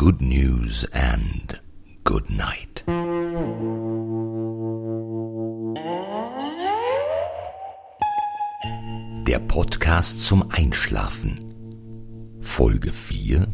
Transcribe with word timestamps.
good 0.00 0.22
news 0.22 0.86
and 0.94 1.60
good 2.04 2.30
night. 2.30 2.84
Der 9.26 9.38
Podcast 9.40 10.20
zum 10.20 10.50
Einschlafen. 10.50 11.54
Folge 12.40 12.94
4. 12.94 13.46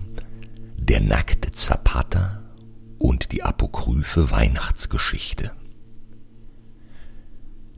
Der 0.77 1.01
nackte 1.01 1.51
Zapata 1.51 2.45
und 2.99 3.33
die 3.33 3.43
apokryphe 3.43 4.31
Weihnachtsgeschichte. 4.31 5.51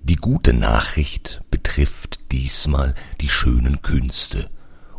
Die 0.02 0.16
gute 0.16 0.52
Nachricht 0.52 1.40
betrifft 1.50 2.20
diesmal 2.32 2.94
die 3.22 3.30
schönen 3.30 3.80
Künste 3.80 4.50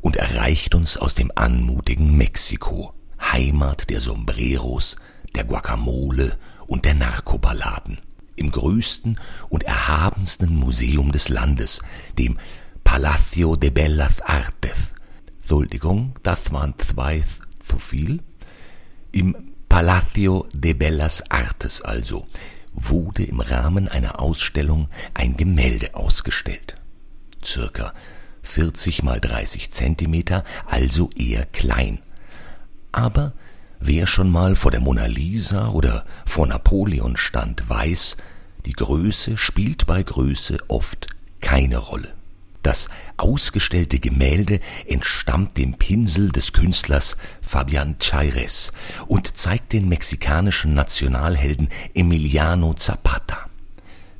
und 0.01 0.15
erreicht 0.15 0.73
uns 0.73 0.97
aus 0.97 1.13
dem 1.13 1.31
anmutigen 1.35 2.17
Mexiko, 2.17 2.95
Heimat 3.31 3.89
der 3.89 4.01
Sombreros, 4.01 4.95
der 5.35 5.43
Guacamole 5.43 6.37
und 6.67 6.85
der 6.85 6.93
Narkoballaden. 6.93 7.99
Im 8.35 8.51
größten 8.51 9.19
und 9.49 9.63
erhabensten 9.63 10.55
Museum 10.55 11.11
des 11.11 11.29
Landes, 11.29 11.81
dem 12.17 12.37
Palacio 12.83 13.55
de 13.55 13.69
Bellas 13.69 14.21
Artes. 14.21 14.93
Entschuldigung, 15.41 16.15
das 16.23 16.51
waren 16.51 16.73
zwei 16.77 17.23
zu 17.59 17.79
viel. 17.79 18.21
Im 19.11 19.35
Palacio 19.67 20.47
de 20.53 20.73
Bellas 20.73 21.29
Artes 21.29 21.81
also 21.81 22.25
wurde 22.73 23.23
im 23.23 23.39
Rahmen 23.39 23.87
einer 23.87 24.19
Ausstellung 24.19 24.89
ein 25.13 25.37
Gemälde 25.37 25.95
ausgestellt. 25.95 26.75
Circa 27.43 27.93
40 28.43 29.03
mal 29.03 29.19
30 29.19 29.71
Zentimeter, 29.71 30.43
also 30.65 31.09
eher 31.15 31.45
klein. 31.45 31.99
Aber 32.91 33.33
wer 33.79 34.07
schon 34.07 34.29
mal 34.29 34.55
vor 34.55 34.71
der 34.71 34.79
Mona 34.79 35.05
Lisa 35.05 35.69
oder 35.69 36.05
vor 36.25 36.47
Napoleon 36.47 37.17
stand, 37.17 37.69
weiß, 37.69 38.17
die 38.65 38.73
Größe 38.73 39.37
spielt 39.37 39.85
bei 39.85 40.03
Größe 40.03 40.57
oft 40.67 41.07
keine 41.41 41.77
Rolle. 41.77 42.13
Das 42.61 42.89
ausgestellte 43.15 43.99
Gemälde 43.99 44.59
entstammt 44.85 45.57
dem 45.57 45.75
Pinsel 45.75 46.31
des 46.31 46.51
Künstlers 46.51 47.15
Fabian 47.41 47.97
Chaires 47.99 48.73
und 49.07 49.37
zeigt 49.37 49.71
den 49.71 49.87
mexikanischen 49.87 50.73
Nationalhelden 50.73 51.69
Emiliano 51.93 52.73
Zapata. 52.73 53.49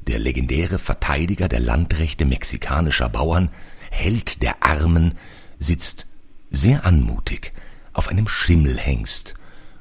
Der 0.08 0.20
legendäre 0.20 0.80
Verteidiger 0.80 1.50
der 1.50 1.60
Landrechte 1.60 2.24
mexikanischer 2.26 3.10
Bauern 3.10 3.50
Held 3.92 4.42
der 4.42 4.64
Armen, 4.64 5.18
sitzt 5.58 6.08
sehr 6.52 6.86
anmutig 6.86 7.54
auf 8.00 8.08
einem 8.08 8.30
Schimmelhengst, 8.30 9.34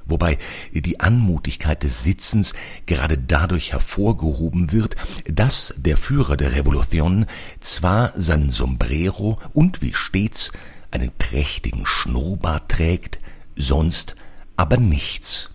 wobei 0.04 0.38
die 0.72 0.98
Anmutigkeit 0.98 1.84
des 1.84 2.02
Sitzens 2.02 2.52
gerade 2.86 3.16
dadurch 3.16 3.70
hervorgehoben 3.70 4.72
wird, 4.72 4.96
dass 5.24 5.72
der 5.76 5.96
Führer 5.96 6.36
der 6.36 6.56
Revolution 6.56 7.26
zwar 7.60 8.12
seinen 8.16 8.50
Sombrero 8.50 9.38
und 9.52 9.82
wie 9.82 9.94
stets 9.94 10.50
einen 10.90 11.12
prächtigen 11.16 11.86
Schnurrbart 11.86 12.68
trägt, 12.68 13.20
sonst 13.54 14.16
aber 14.56 14.78
nichts. 14.78 15.50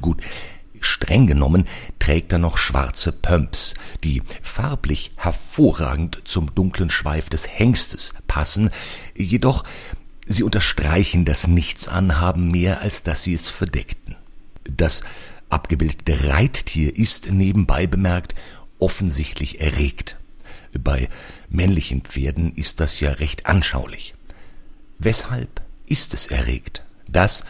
Gut, 0.00 0.20
Streng 0.80 1.28
genommen 1.28 1.68
trägt 2.00 2.32
er 2.32 2.38
noch 2.38 2.58
schwarze 2.58 3.12
Pumps, 3.12 3.74
die 4.02 4.22
farblich 4.42 5.12
hervorragend 5.16 6.20
zum 6.24 6.54
dunklen 6.54 6.90
Schweif 6.90 7.28
des 7.28 7.48
Hengstes 7.48 8.14
passen, 8.26 8.70
jedoch 9.14 9.64
sie 10.26 10.42
unterstreichen 10.42 11.24
das 11.24 11.46
Nichtsanhaben 11.46 12.50
mehr, 12.50 12.80
als 12.80 13.02
dass 13.02 13.22
sie 13.22 13.34
es 13.34 13.48
verdeckten. 13.48 14.16
Das 14.64 15.02
abgebildete 15.48 16.28
Reittier 16.28 16.96
ist, 16.96 17.30
nebenbei 17.30 17.86
bemerkt, 17.86 18.34
offensichtlich 18.78 19.60
erregt. 19.60 20.16
Bei 20.78 21.08
männlichen 21.48 22.02
Pferden 22.02 22.54
ist 22.54 22.80
das 22.80 23.00
ja 23.00 23.12
recht 23.12 23.46
anschaulich. 23.46 24.14
Weshalb 24.98 25.62
ist 25.86 26.12
es 26.14 26.26
erregt? 26.26 26.82
Das 27.08 27.44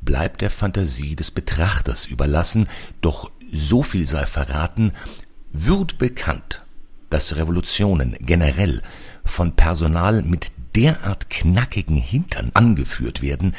bleibt 0.00 0.40
der 0.40 0.50
Fantasie 0.50 1.14
des 1.14 1.30
Betrachters 1.30 2.06
überlassen, 2.06 2.68
doch 3.00 3.30
so 3.52 3.82
viel 3.82 4.06
sei 4.06 4.26
verraten, 4.26 4.92
wird 5.52 5.98
bekannt, 5.98 6.62
dass 7.10 7.36
Revolutionen 7.36 8.16
generell 8.20 8.82
von 9.24 9.54
Personal 9.54 10.22
mit 10.22 10.50
derart 10.74 11.30
knackigen 11.30 11.96
Hintern 11.96 12.50
angeführt 12.54 13.22
werden, 13.22 13.54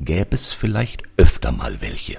gäbe 0.00 0.34
es 0.34 0.52
vielleicht 0.52 1.02
öfter 1.16 1.52
mal 1.52 1.80
welche. 1.80 2.18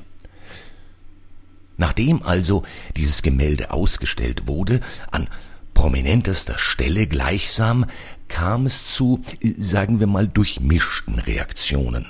Nachdem 1.77 2.23
also 2.23 2.63
dieses 2.95 3.21
Gemälde 3.21 3.71
ausgestellt 3.71 4.47
wurde, 4.47 4.81
an 5.11 5.27
prominentester 5.73 6.57
Stelle 6.57 7.05
gleichsam, 7.05 7.85
kam 8.27 8.65
es 8.65 8.93
zu, 8.93 9.23
sagen 9.57 9.99
wir 9.99 10.07
mal, 10.07 10.27
durchmischten 10.27 11.19
Reaktionen. 11.19 12.07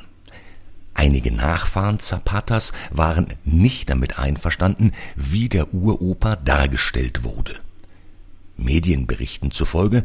Einige 0.94 1.32
Nachfahren 1.32 2.00
Zapatas 2.00 2.72
waren 2.90 3.28
nicht 3.44 3.90
damit 3.90 4.18
einverstanden, 4.18 4.94
wie 5.16 5.50
der 5.50 5.74
Uroper 5.74 6.38
dargestellt 6.38 7.24
wurde. 7.24 7.56
Medienberichten 8.56 9.52
zufolge 9.52 10.04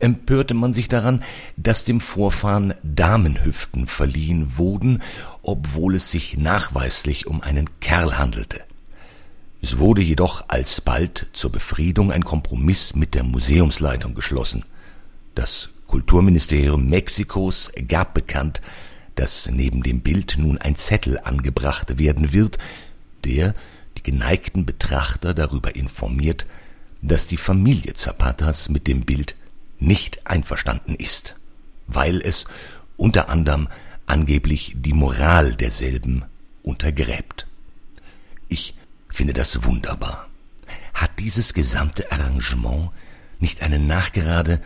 empörte 0.00 0.54
man 0.54 0.72
sich 0.72 0.88
daran, 0.88 1.22
dass 1.56 1.84
dem 1.84 2.00
Vorfahren 2.00 2.74
Damenhüften 2.82 3.86
verliehen 3.86 4.56
wurden, 4.56 5.02
obwohl 5.42 5.94
es 5.94 6.10
sich 6.10 6.36
nachweislich 6.36 7.26
um 7.26 7.42
einen 7.42 7.68
Kerl 7.80 8.18
handelte. 8.18 8.60
Es 9.62 9.78
wurde 9.78 10.00
jedoch 10.00 10.44
alsbald 10.48 11.26
zur 11.32 11.52
Befriedung 11.52 12.10
ein 12.10 12.24
Kompromiss 12.24 12.94
mit 12.94 13.14
der 13.14 13.24
Museumsleitung 13.24 14.14
geschlossen. 14.14 14.64
Das 15.34 15.68
Kulturministerium 15.86 16.88
Mexikos 16.88 17.70
gab 17.86 18.14
bekannt, 18.14 18.62
dass 19.16 19.50
neben 19.50 19.82
dem 19.82 20.00
Bild 20.00 20.36
nun 20.38 20.56
ein 20.56 20.76
Zettel 20.76 21.18
angebracht 21.18 21.98
werden 21.98 22.32
wird, 22.32 22.58
der 23.24 23.54
die 23.98 24.02
geneigten 24.02 24.64
Betrachter 24.64 25.34
darüber 25.34 25.74
informiert, 25.74 26.46
dass 27.02 27.26
die 27.26 27.36
Familie 27.36 27.92
Zapatas 27.92 28.70
mit 28.70 28.86
dem 28.86 29.02
Bild 29.02 29.34
nicht 29.80 30.26
einverstanden 30.26 30.94
ist, 30.94 31.36
weil 31.86 32.20
es 32.20 32.46
unter 32.96 33.28
anderem 33.28 33.68
angeblich 34.06 34.74
die 34.76 34.92
Moral 34.92 35.54
derselben 35.54 36.24
untergräbt. 36.62 37.46
Ich 38.48 38.74
finde 39.08 39.32
das 39.32 39.64
wunderbar. 39.64 40.28
Hat 40.94 41.18
dieses 41.18 41.54
gesamte 41.54 42.12
Arrangement 42.12 42.90
nicht 43.38 43.62
eine 43.62 43.78
nachgerade 43.78 44.60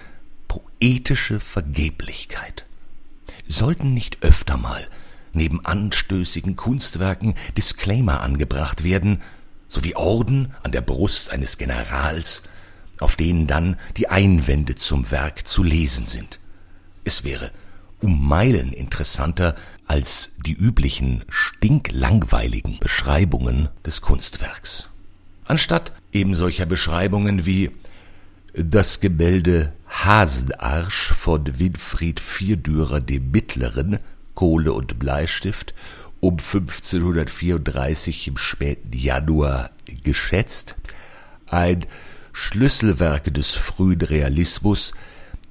poetische 0.49 1.41
Vergeblichkeit? 1.41 2.65
sollten 3.49 3.95
nicht 3.95 4.23
öfter 4.23 4.57
mal 4.57 4.87
neben 5.33 5.65
anstößigen 5.65 6.55
Kunstwerken 6.55 7.35
Disclaimer 7.57 8.21
angebracht 8.21 8.85
werden, 8.85 9.21
sowie 9.69 9.97
Orden 9.97 10.55
an 10.63 10.71
der 10.71 10.81
Brust 10.81 11.31
eines 11.31 11.59
Generals, 11.59 12.45
auf 13.01 13.17
denen 13.17 13.47
dann 13.47 13.77
die 13.97 14.09
Einwände 14.09 14.75
zum 14.75 15.11
Werk 15.11 15.47
zu 15.47 15.63
lesen 15.63 16.07
sind. 16.07 16.39
Es 17.05 17.25
wäre 17.25 17.51
um 18.01 18.29
Meilen 18.29 18.73
interessanter 18.73 19.55
als 19.87 20.31
die 20.45 20.53
üblichen 20.53 21.25
stinklangweiligen 21.29 22.79
Beschreibungen 22.79 23.69
des 23.85 24.01
Kunstwerks. 24.01 24.89
Anstatt 25.47 25.93
eben 26.13 26.35
solcher 26.35 26.67
Beschreibungen 26.67 27.47
wie 27.47 27.71
das 28.55 29.01
Gemälde 29.01 29.73
Hasenarsch 29.89 31.13
von 31.13 31.59
Winfried 31.59 32.21
Vierdürer 32.21 33.01
dem 33.01 33.31
Mittleren, 33.31 33.99
Kohle 34.35 34.73
und 34.73 34.99
Bleistift, 34.99 35.75
um 36.21 36.35
1534 36.35 38.29
im 38.29 38.37
späten 38.37 38.93
Januar 38.93 39.71
geschätzt, 40.03 40.77
ein 41.47 41.87
Schlüsselwerk 42.35 43.33
des 43.33 43.53
frühen 43.53 44.03
Realismus, 44.03 44.93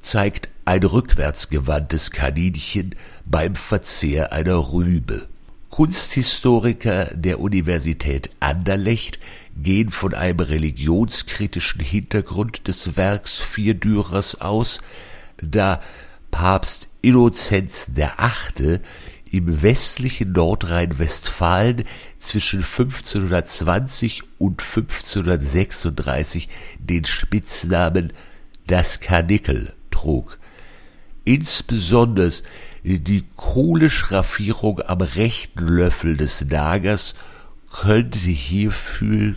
zeigt 0.02 0.50
ein 0.66 0.84
rückwärtsgewandtes 0.84 2.12
Kaninchen 2.12 2.94
beim 3.26 3.56
Verzehr 3.56 4.34
einer 4.34 4.74
Rübe. 4.74 5.28
Kunsthistoriker 5.70 7.06
der 7.16 7.40
Universität 7.40 8.30
Anderlecht 8.42 9.18
gehen 9.56 9.90
von 9.90 10.14
einem 10.14 10.42
religionskritischen 10.42 11.82
Hintergrund 11.82 12.68
des 12.68 12.98
Werks 12.98 13.40
Vierdürers 13.40 14.42
aus, 14.42 14.82
da 15.42 15.82
Papst 16.32 16.90
Innozenz 17.02 17.94
der 17.94 18.20
Achte 18.20 18.82
im 19.34 19.64
westlichen 19.64 20.32
Nordrhein-Westfalen 20.32 21.86
zwischen 22.20 22.60
1520 22.60 24.22
und 24.38 24.62
1536 24.62 26.50
den 26.78 27.04
Spitznamen 27.04 28.14
das 28.68 29.00
Karnickel 29.00 29.74
trug. 29.90 30.38
Insbesonders 31.26 32.44
Die 32.84 33.24
Kohleschraffierung 33.36 34.82
am 34.82 35.02
rechten 35.02 35.66
Löffel 35.68 36.16
des 36.16 36.46
Dagers 36.48 37.16
könnte 37.72 38.20
hierfür 38.20 39.36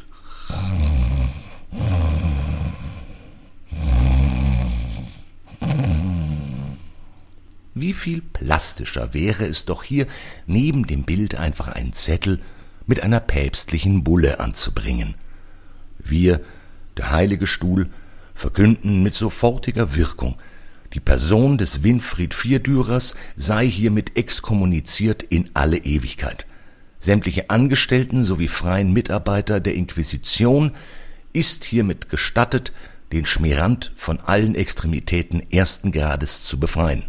Wie 7.79 7.93
viel 7.93 8.23
plastischer 8.23 9.13
wäre 9.13 9.45
es 9.45 9.67
doch 9.67 9.83
hier, 9.85 10.07
neben 10.47 10.87
dem 10.87 11.03
Bild 11.03 11.35
einfach 11.35 11.69
einen 11.69 11.93
Zettel 11.93 12.41
mit 12.87 13.03
einer 13.03 13.21
päpstlichen 13.21 14.03
Bulle 14.03 14.41
anzubringen. 14.41 15.15
Wir, 15.99 16.41
der 16.97 17.11
Heilige 17.11 17.47
Stuhl, 17.47 17.91
verkünden 18.35 19.03
mit 19.03 19.13
sofortiger 19.13 19.95
Wirkung, 19.95 20.39
die 20.95 21.01
Person 21.01 21.59
des 21.59 21.83
Winfried 21.83 22.33
Vierdürers 22.33 23.15
sei 23.37 23.69
hiermit 23.69 24.17
exkommuniziert 24.17 25.23
in 25.23 25.51
alle 25.53 25.77
Ewigkeit. 25.77 26.47
Sämtliche 26.99 27.51
Angestellten 27.51 28.25
sowie 28.25 28.49
freien 28.49 28.95
Mitarbeiter 28.95 29.61
der 29.61 29.75
Inquisition 29.75 30.73
ist 31.35 31.65
hiermit 31.65 32.09
gestattet, 32.09 32.73
den 33.13 33.27
Schmirant 33.27 33.93
von 33.97 34.19
allen 34.19 34.55
Extremitäten 34.55 35.43
ersten 35.53 35.93
Grades 35.93 36.43
zu 36.43 36.59
befreien 36.59 37.05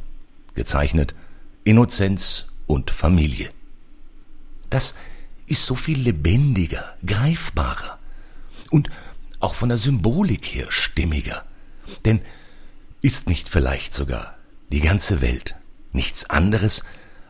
gezeichnet 0.58 1.16
Innozenz 1.64 2.48
und 2.66 2.92
Familie. 2.92 3.52
Das 4.70 4.96
ist 5.46 5.66
so 5.66 5.76
viel 5.76 6.00
lebendiger, 6.00 6.98
greifbarer 7.06 8.00
und 8.70 8.90
auch 9.40 9.54
von 9.54 9.70
der 9.70 9.78
Symbolik 9.78 10.46
her 10.48 10.68
stimmiger. 10.70 11.46
Denn 12.04 12.22
ist 13.02 13.30
nicht 13.30 13.48
vielleicht 13.48 13.94
sogar 13.94 14.38
die 14.72 14.82
ganze 14.82 15.22
Welt 15.22 15.56
nichts 15.94 16.30
anderes 16.30 16.84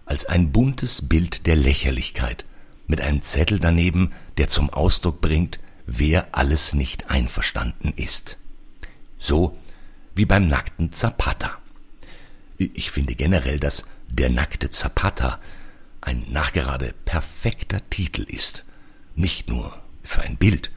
als 0.06 0.26
ein 0.26 0.52
buntes 0.52 1.08
Bild 1.08 1.46
der 1.46 1.56
Lächerlichkeit 1.56 2.46
mit 2.88 3.02
einem 3.02 3.22
Zettel 3.22 3.60
daneben, 3.60 4.14
der 4.38 4.48
zum 4.48 4.70
Ausdruck 4.70 5.22
bringt, 5.22 5.60
wer 5.86 6.30
alles 6.32 6.74
nicht 6.74 7.10
einverstanden 7.10 7.94
ist. 7.96 8.38
So 9.20 9.58
wie 10.16 10.26
beim 10.26 10.48
nackten 10.48 10.92
Zapata. 10.94 11.58
Ich 12.58 12.92
finde 12.92 13.16
generell, 13.16 13.60
dass 13.60 13.84
Der 14.10 14.30
nackte 14.30 14.70
Zapata 14.70 15.40
ein 16.02 16.26
nachgerade 16.30 16.94
perfekter 17.06 17.82
Titel 17.90 18.24
ist. 18.24 18.64
Nicht 19.16 19.50
nur 19.50 19.78
für 20.04 20.22
ein 20.22 20.38
Bild, 20.38 20.72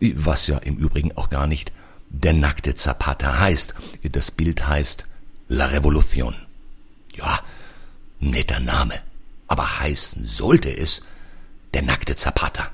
was 0.00 0.46
ja 0.46 0.58
im 0.58 0.76
Übrigen 0.76 1.16
auch 1.16 1.30
gar 1.30 1.46
nicht 1.46 1.72
Der 2.10 2.32
nackte 2.32 2.74
Zapata 2.74 3.38
heißt. 3.38 3.74
Das 4.10 4.30
Bild 4.30 4.66
heißt 4.66 5.06
La 5.48 5.66
Revolution. 5.66 6.34
Ja, 7.14 7.40
netter 8.20 8.60
Name, 8.60 8.94
aber 9.46 9.80
heißen 9.80 10.26
sollte 10.26 10.76
es 10.76 11.02
Der 11.72 11.82
nackte 11.82 12.16
Zapata. 12.16 12.70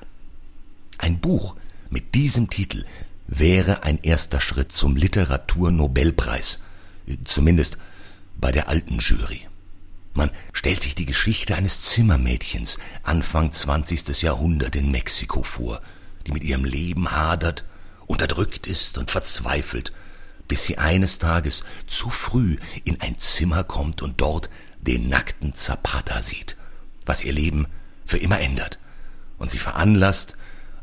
Ein 0.97 1.19
Buch 1.19 1.55
mit 1.89 2.15
diesem 2.15 2.49
Titel 2.49 2.85
wäre 3.27 3.83
ein 3.83 3.99
erster 4.01 4.41
Schritt 4.41 4.71
zum 4.71 4.95
Literaturnobelpreis. 4.95 6.59
Zumindest 7.23 7.77
bei 8.43 8.51
der 8.51 8.67
alten 8.67 8.99
Jury. 8.99 9.47
Man 10.13 10.29
stellt 10.51 10.81
sich 10.81 10.95
die 10.95 11.05
Geschichte 11.05 11.55
eines 11.55 11.81
Zimmermädchens 11.83 12.77
Anfang 13.01 13.53
20. 13.53 14.21
Jahrhundert 14.21 14.75
in 14.75 14.91
Mexiko 14.91 15.43
vor, 15.43 15.79
die 16.27 16.33
mit 16.33 16.43
ihrem 16.43 16.65
Leben 16.65 17.13
hadert, 17.13 17.63
unterdrückt 18.05 18.67
ist 18.67 18.97
und 18.97 19.11
verzweifelt, 19.11 19.93
bis 20.49 20.65
sie 20.65 20.77
eines 20.77 21.19
Tages 21.19 21.63
zu 21.87 22.09
früh 22.09 22.57
in 22.83 22.99
ein 22.99 23.17
Zimmer 23.17 23.63
kommt 23.63 24.01
und 24.01 24.19
dort 24.19 24.49
den 24.81 25.07
nackten 25.07 25.53
Zapata 25.53 26.21
sieht, 26.21 26.57
was 27.05 27.23
ihr 27.23 27.31
Leben 27.31 27.67
für 28.05 28.17
immer 28.17 28.41
ändert 28.41 28.77
und 29.37 29.51
sie 29.51 29.57
veranlasst, 29.57 30.35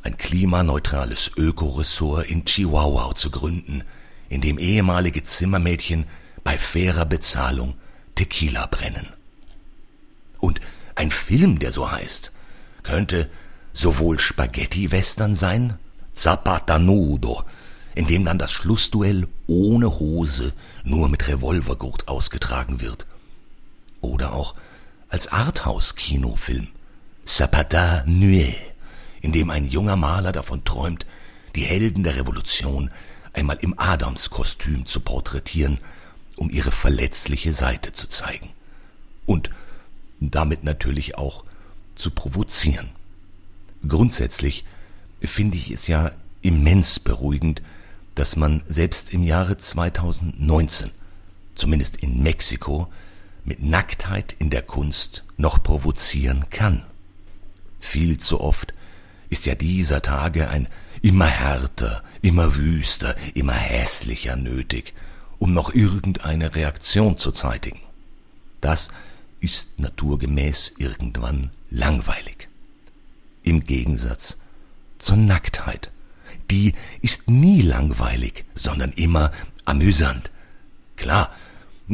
ein 0.02 0.16
klimaneutrales 0.16 1.32
Ökoressort 1.36 2.24
in 2.24 2.46
Chihuahua 2.46 3.14
zu 3.14 3.30
gründen, 3.30 3.84
in 4.30 4.40
dem 4.40 4.58
ehemalige 4.58 5.24
Zimmermädchen 5.24 6.06
bei 6.44 6.58
fairer 6.58 7.04
Bezahlung 7.04 7.74
Tequila 8.14 8.66
brennen. 8.66 9.08
Und 10.38 10.60
ein 10.94 11.10
Film, 11.10 11.58
der 11.58 11.72
so 11.72 11.90
heißt, 11.90 12.32
könnte 12.82 13.30
sowohl 13.72 14.18
Spaghetti-Western 14.18 15.34
sein, 15.34 15.78
Zapata 16.12 16.78
Nudo, 16.78 17.44
in 17.94 18.06
dem 18.06 18.24
dann 18.24 18.38
das 18.38 18.52
Schlussduell 18.52 19.28
ohne 19.46 19.98
Hose 19.98 20.52
nur 20.84 21.08
mit 21.08 21.28
Revolvergurt 21.28 22.08
ausgetragen 22.08 22.80
wird, 22.80 23.06
oder 24.00 24.32
auch 24.32 24.54
als 25.08 25.28
Arthouse-Kinofilm, 25.28 26.68
Zapata 27.24 28.04
Nuit, 28.06 28.56
in 29.20 29.32
dem 29.32 29.50
ein 29.50 29.66
junger 29.66 29.96
Maler 29.96 30.32
davon 30.32 30.64
träumt, 30.64 31.06
die 31.54 31.62
Helden 31.62 32.02
der 32.02 32.16
Revolution 32.16 32.90
einmal 33.32 33.58
im 33.60 33.78
Adamskostüm 33.78 34.86
zu 34.86 35.00
porträtieren 35.00 35.78
um 36.40 36.48
ihre 36.48 36.70
verletzliche 36.70 37.52
Seite 37.52 37.92
zu 37.92 38.08
zeigen. 38.08 38.48
Und 39.26 39.50
damit 40.20 40.64
natürlich 40.64 41.18
auch 41.18 41.44
zu 41.94 42.10
provozieren. 42.10 42.88
Grundsätzlich 43.86 44.64
finde 45.20 45.58
ich 45.58 45.70
es 45.70 45.86
ja 45.86 46.12
immens 46.40 46.98
beruhigend, 46.98 47.60
dass 48.14 48.36
man 48.36 48.62
selbst 48.66 49.12
im 49.12 49.22
Jahre 49.22 49.58
2019, 49.58 50.90
zumindest 51.54 51.96
in 51.96 52.22
Mexiko, 52.22 52.88
mit 53.44 53.62
Nacktheit 53.62 54.34
in 54.38 54.48
der 54.48 54.62
Kunst 54.62 55.24
noch 55.36 55.62
provozieren 55.62 56.46
kann. 56.48 56.84
Viel 57.80 58.16
zu 58.16 58.40
oft 58.40 58.72
ist 59.28 59.44
ja 59.44 59.54
dieser 59.54 60.00
Tage 60.00 60.48
ein 60.48 60.68
immer 61.02 61.26
härter, 61.26 62.02
immer 62.22 62.56
wüster, 62.56 63.14
immer 63.34 63.52
hässlicher 63.52 64.36
nötig, 64.36 64.94
um 65.40 65.52
noch 65.52 65.74
irgendeine 65.74 66.54
Reaktion 66.54 67.16
zu 67.16 67.32
zeitigen. 67.32 67.80
Das 68.60 68.90
ist 69.40 69.80
naturgemäß 69.80 70.74
irgendwann 70.78 71.50
langweilig. 71.70 72.48
Im 73.42 73.64
Gegensatz 73.64 74.36
zur 74.98 75.16
Nacktheit. 75.16 75.90
Die 76.50 76.74
ist 77.00 77.28
nie 77.30 77.62
langweilig, 77.62 78.44
sondern 78.54 78.92
immer 78.92 79.32
amüsant. 79.64 80.30
Klar, 80.96 81.30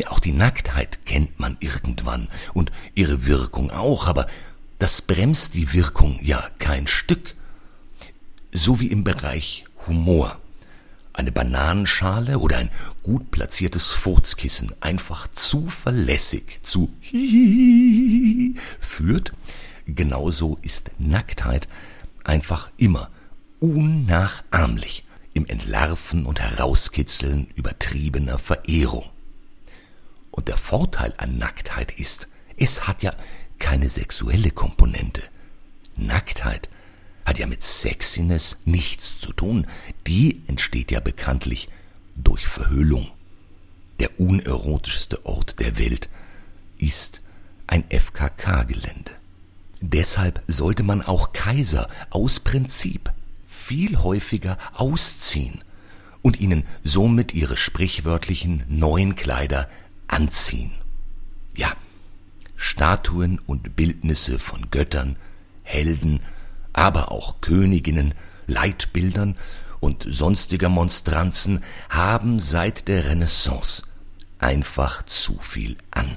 auch 0.08 0.18
die 0.18 0.32
Nacktheit 0.32 1.06
kennt 1.06 1.38
man 1.38 1.56
irgendwann 1.60 2.28
und 2.52 2.72
ihre 2.94 3.26
Wirkung 3.26 3.70
auch, 3.70 4.08
aber 4.08 4.26
das 4.78 5.00
bremst 5.02 5.54
die 5.54 5.72
Wirkung 5.72 6.18
ja 6.20 6.50
kein 6.58 6.86
Stück. 6.88 7.34
So 8.52 8.80
wie 8.80 8.88
im 8.88 9.04
Bereich 9.04 9.64
Humor 9.86 10.38
eine 11.16 11.32
Bananenschale 11.32 12.38
oder 12.38 12.58
ein 12.58 12.70
gut 13.02 13.30
platziertes 13.30 13.90
Furzkissen 13.90 14.72
einfach 14.80 15.28
zuverlässig 15.28 16.60
zu 16.62 16.92
führt, 18.80 19.32
genauso 19.86 20.58
ist 20.62 20.90
Nacktheit 20.98 21.68
einfach 22.24 22.70
immer 22.76 23.10
unnachahmlich 23.60 25.04
im 25.32 25.46
Entlarven 25.46 26.26
und 26.26 26.40
Herauskitzeln 26.40 27.48
übertriebener 27.54 28.38
Verehrung. 28.38 29.04
Und 30.30 30.48
der 30.48 30.56
Vorteil 30.56 31.14
an 31.16 31.38
Nacktheit 31.38 31.92
ist, 31.98 32.28
es 32.56 32.86
hat 32.86 33.02
ja 33.02 33.12
keine 33.58 33.88
sexuelle 33.88 34.50
Komponente. 34.50 35.22
Nacktheit 35.96 36.68
hat 37.26 37.38
ja 37.40 37.46
mit 37.46 37.62
Sexiness 37.62 38.56
nichts 38.64 39.20
zu 39.20 39.32
tun. 39.32 39.66
Die 40.06 40.42
entsteht 40.46 40.92
ja 40.92 41.00
bekanntlich 41.00 41.68
durch 42.14 42.46
Verhüllung. 42.46 43.10
Der 43.98 44.20
unerotischste 44.20 45.26
Ort 45.26 45.58
der 45.58 45.76
Welt 45.76 46.08
ist 46.78 47.20
ein 47.66 47.84
FKK-Gelände. 47.90 49.10
Deshalb 49.80 50.42
sollte 50.46 50.84
man 50.84 51.02
auch 51.02 51.32
Kaiser 51.32 51.88
aus 52.10 52.40
Prinzip 52.40 53.12
viel 53.44 53.98
häufiger 53.98 54.56
ausziehen 54.74 55.64
und 56.22 56.40
ihnen 56.40 56.64
somit 56.84 57.34
ihre 57.34 57.56
sprichwörtlichen 57.56 58.64
neuen 58.68 59.16
Kleider 59.16 59.68
anziehen. 60.06 60.72
Ja, 61.56 61.72
Statuen 62.56 63.38
und 63.46 63.76
Bildnisse 63.76 64.38
von 64.38 64.70
Göttern, 64.70 65.16
Helden 65.62 66.20
aber 66.76 67.10
auch 67.10 67.40
Königinnen, 67.40 68.14
Leitbildern 68.46 69.36
und 69.80 70.06
sonstiger 70.08 70.68
Monstranzen 70.68 71.64
haben 71.88 72.38
seit 72.38 72.86
der 72.86 73.08
Renaissance 73.08 73.82
einfach 74.38 75.02
zu 75.04 75.38
viel 75.40 75.76
an. 75.90 76.16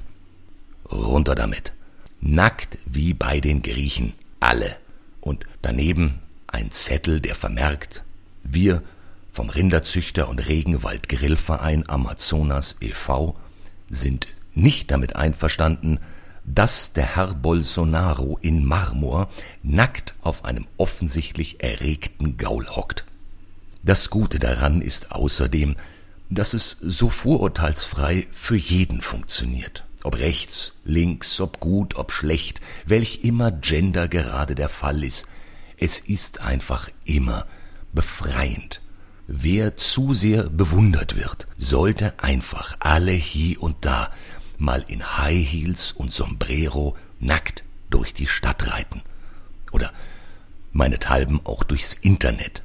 Runter 0.90 1.34
damit. 1.34 1.72
Nackt 2.20 2.78
wie 2.84 3.14
bei 3.14 3.40
den 3.40 3.62
Griechen, 3.62 4.12
alle. 4.38 4.76
Und 5.20 5.46
daneben 5.62 6.20
ein 6.46 6.70
Zettel, 6.70 7.20
der 7.20 7.34
vermerkt, 7.34 8.04
wir 8.42 8.82
vom 9.30 9.48
Rinderzüchter 9.48 10.28
und 10.28 10.46
Regenwald 10.46 11.08
Grillverein 11.08 11.88
Amazonas 11.88 12.76
e.V. 12.80 13.36
sind 13.88 14.26
nicht 14.54 14.90
damit 14.90 15.16
einverstanden, 15.16 16.00
dass 16.44 16.92
der 16.92 17.16
Herr 17.16 17.34
Bolsonaro 17.34 18.38
in 18.42 18.64
Marmor 18.64 19.28
nackt 19.62 20.14
auf 20.22 20.44
einem 20.44 20.66
offensichtlich 20.76 21.62
erregten 21.62 22.36
Gaul 22.36 22.66
hockt. 22.68 23.04
Das 23.82 24.10
Gute 24.10 24.38
daran 24.38 24.82
ist 24.82 25.12
außerdem, 25.12 25.76
dass 26.28 26.54
es 26.54 26.76
so 26.80 27.08
vorurteilsfrei 27.10 28.26
für 28.30 28.56
jeden 28.56 29.00
funktioniert. 29.00 29.84
Ob 30.02 30.18
rechts, 30.18 30.72
links, 30.84 31.40
ob 31.40 31.60
gut, 31.60 31.96
ob 31.96 32.12
schlecht, 32.12 32.60
welch 32.86 33.20
immer 33.22 33.50
Gender 33.50 34.08
gerade 34.08 34.54
der 34.54 34.68
Fall 34.68 35.04
ist. 35.04 35.26
Es 35.76 35.98
ist 36.00 36.40
einfach 36.40 36.88
immer 37.04 37.46
befreiend. 37.92 38.80
Wer 39.26 39.76
zu 39.76 40.14
sehr 40.14 40.44
bewundert 40.44 41.16
wird, 41.16 41.46
sollte 41.58 42.18
einfach 42.18 42.76
alle 42.80 43.12
hier 43.12 43.62
und 43.62 43.76
da 43.82 44.10
mal 44.60 44.84
in 44.86 45.18
High 45.18 45.46
Heels 45.46 45.92
und 45.92 46.12
Sombrero 46.12 46.96
nackt 47.18 47.64
durch 47.88 48.14
die 48.14 48.28
Stadt 48.28 48.70
reiten. 48.70 49.02
Oder 49.72 49.92
meinethalben 50.72 51.40
auch 51.44 51.64
durchs 51.64 51.94
Internet. 51.94 52.62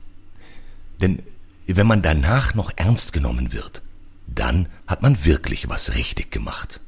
Denn 1.01 1.23
wenn 1.67 1.87
man 1.87 2.01
danach 2.01 2.53
noch 2.53 2.71
ernst 2.75 3.13
genommen 3.13 3.51
wird, 3.51 3.81
dann 4.27 4.67
hat 4.87 5.01
man 5.01 5.25
wirklich 5.25 5.69
was 5.69 5.95
richtig 5.95 6.31
gemacht. 6.31 6.79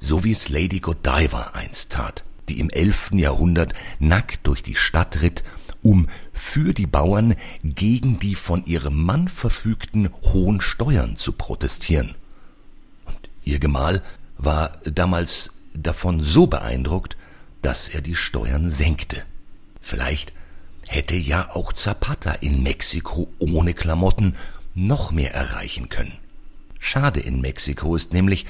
So 0.00 0.24
wie 0.24 0.32
es 0.32 0.48
Lady 0.48 0.80
Godiva 0.80 1.52
einst 1.54 1.92
tat, 1.92 2.24
die 2.48 2.58
im 2.58 2.70
elften 2.70 3.18
Jahrhundert 3.18 3.72
nackt 3.98 4.46
durch 4.46 4.62
die 4.62 4.76
Stadt 4.76 5.22
ritt, 5.22 5.44
um 5.82 6.08
für 6.32 6.74
die 6.74 6.86
Bauern 6.86 7.34
gegen 7.62 8.18
die 8.18 8.34
von 8.34 8.64
ihrem 8.66 9.02
Mann 9.02 9.28
verfügten 9.28 10.10
hohen 10.22 10.60
Steuern 10.60 11.16
zu 11.16 11.32
protestieren. 11.32 12.14
Und 13.06 13.30
ihr 13.44 13.58
Gemahl 13.58 14.02
war 14.44 14.78
damals 14.84 15.50
davon 15.74 16.22
so 16.22 16.46
beeindruckt, 16.46 17.16
dass 17.62 17.88
er 17.88 18.00
die 18.00 18.16
Steuern 18.16 18.70
senkte. 18.70 19.22
Vielleicht 19.80 20.32
hätte 20.88 21.14
ja 21.14 21.50
auch 21.54 21.72
Zapata 21.72 22.32
in 22.32 22.62
Mexiko 22.62 23.28
ohne 23.38 23.74
Klamotten 23.74 24.34
noch 24.74 25.12
mehr 25.12 25.34
erreichen 25.34 25.88
können. 25.88 26.18
Schade 26.78 27.20
in 27.20 27.40
Mexiko 27.40 27.94
ist 27.94 28.12
nämlich, 28.12 28.46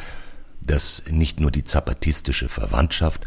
dass 0.61 1.02
nicht 1.11 1.40
nur 1.40 1.50
die 1.50 1.64
zapatistische 1.64 2.49
Verwandtschaft, 2.49 3.26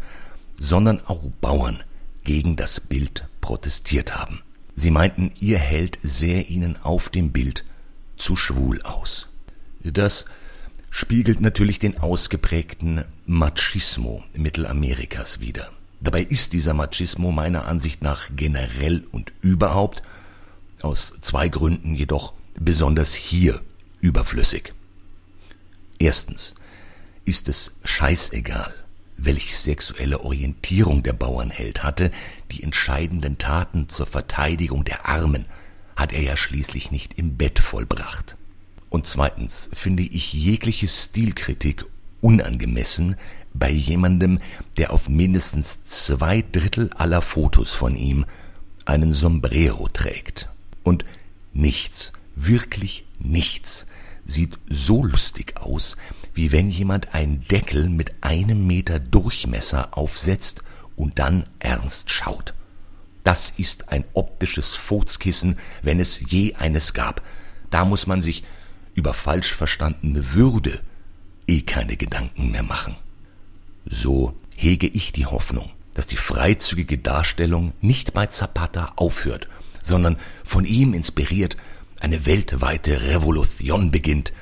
sondern 0.58 1.00
auch 1.06 1.22
Bauern 1.40 1.82
gegen 2.24 2.56
das 2.56 2.80
Bild 2.80 3.24
protestiert 3.40 4.16
haben. 4.16 4.42
Sie 4.74 4.90
meinten, 4.90 5.32
ihr 5.40 5.58
Held 5.58 5.98
sähe 6.02 6.42
ihnen 6.42 6.76
auf 6.82 7.08
dem 7.08 7.32
Bild 7.32 7.64
zu 8.16 8.36
schwul 8.36 8.82
aus. 8.82 9.28
Das 9.80 10.24
spiegelt 10.96 11.42
natürlich 11.42 11.78
den 11.78 11.98
ausgeprägten 11.98 13.04
Machismo 13.26 14.24
Mittelamerikas 14.32 15.40
wider. 15.40 15.70
Dabei 16.00 16.22
ist 16.22 16.54
dieser 16.54 16.72
Machismo 16.72 17.32
meiner 17.32 17.66
Ansicht 17.66 18.00
nach 18.00 18.30
generell 18.34 19.04
und 19.12 19.30
überhaupt, 19.42 20.02
aus 20.80 21.12
zwei 21.20 21.50
Gründen 21.50 21.94
jedoch 21.94 22.32
besonders 22.58 23.12
hier 23.12 23.60
überflüssig. 24.00 24.72
Erstens 25.98 26.54
ist 27.26 27.50
es 27.50 27.76
scheißegal, 27.84 28.72
welch 29.18 29.58
sexuelle 29.58 30.24
Orientierung 30.24 31.02
der 31.02 31.12
Bauernheld 31.12 31.82
hatte, 31.82 32.10
die 32.52 32.62
entscheidenden 32.62 33.36
Taten 33.36 33.90
zur 33.90 34.06
Verteidigung 34.06 34.82
der 34.84 35.06
Armen 35.06 35.44
hat 35.94 36.14
er 36.14 36.22
ja 36.22 36.38
schließlich 36.38 36.90
nicht 36.90 37.18
im 37.18 37.36
Bett 37.36 37.58
vollbracht. 37.58 38.38
Und 38.90 39.06
zweitens 39.06 39.68
finde 39.72 40.02
ich 40.02 40.32
jegliche 40.32 40.88
Stilkritik 40.88 41.84
unangemessen 42.20 43.16
bei 43.52 43.70
jemandem, 43.70 44.38
der 44.76 44.92
auf 44.92 45.08
mindestens 45.08 45.84
zwei 45.84 46.42
Drittel 46.42 46.90
aller 46.94 47.22
Fotos 47.22 47.70
von 47.70 47.96
ihm 47.96 48.26
einen 48.84 49.12
Sombrero 49.12 49.88
trägt. 49.88 50.48
Und 50.82 51.04
nichts, 51.52 52.12
wirklich 52.34 53.06
nichts, 53.18 53.86
sieht 54.24 54.58
so 54.68 55.04
lustig 55.04 55.56
aus, 55.56 55.96
wie 56.34 56.52
wenn 56.52 56.68
jemand 56.68 57.14
einen 57.14 57.46
Deckel 57.48 57.88
mit 57.88 58.12
einem 58.22 58.66
Meter 58.66 58.98
Durchmesser 58.98 59.96
aufsetzt 59.96 60.62
und 60.96 61.18
dann 61.18 61.46
ernst 61.58 62.10
schaut. 62.10 62.54
Das 63.24 63.52
ist 63.56 63.88
ein 63.88 64.04
optisches 64.14 64.76
Furzkissen, 64.76 65.58
wenn 65.82 65.98
es 65.98 66.20
je 66.30 66.54
eines 66.54 66.94
gab. 66.94 67.22
Da 67.70 67.84
muss 67.84 68.06
man 68.06 68.22
sich 68.22 68.44
über 68.96 69.14
falsch 69.14 69.52
verstandene 69.52 70.34
Würde 70.34 70.80
eh 71.46 71.60
keine 71.60 71.96
Gedanken 71.96 72.50
mehr 72.50 72.64
machen. 72.64 72.96
So 73.84 74.34
hege 74.56 74.88
ich 74.88 75.12
die 75.12 75.26
Hoffnung, 75.26 75.70
dass 75.94 76.08
die 76.08 76.16
freizügige 76.16 76.98
Darstellung 76.98 77.72
nicht 77.80 78.12
bei 78.12 78.26
Zapata 78.26 78.94
aufhört, 78.96 79.48
sondern 79.82 80.16
von 80.42 80.64
ihm 80.64 80.92
inspiriert 80.92 81.56
eine 82.00 82.26
weltweite 82.26 83.02
Revolution 83.02 83.90
beginnt, 83.90 84.32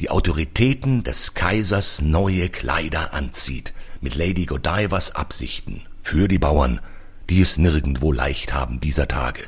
die 0.00 0.10
Autoritäten 0.10 1.02
des 1.02 1.34
Kaisers 1.34 2.00
neue 2.00 2.48
Kleider 2.48 3.12
anzieht, 3.12 3.74
mit 4.00 4.14
Lady 4.14 4.46
Godivas 4.46 5.10
Absichten 5.14 5.82
für 6.02 6.28
die 6.28 6.38
Bauern, 6.38 6.80
die 7.28 7.40
es 7.40 7.58
nirgendwo 7.58 8.12
leicht 8.12 8.54
haben 8.54 8.80
dieser 8.80 9.08
Tage. 9.08 9.42